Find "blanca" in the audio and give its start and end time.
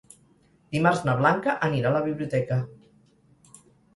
1.19-1.53